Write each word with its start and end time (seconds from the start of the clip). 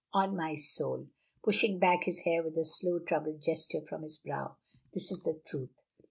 On 0.13 0.35
my 0.35 0.55
soul," 0.55 1.09
pushing 1.43 1.77
back 1.77 2.05
his 2.05 2.21
hair 2.21 2.41
with 2.41 2.57
a 2.57 2.65
slow, 2.65 2.97
troubled 2.97 3.39
gesture 3.43 3.85
from 3.85 4.01
his 4.01 4.17
brow, 4.17 4.55
"this 4.95 5.11
is 5.11 5.21
the 5.21 5.39
truth." 5.45 5.75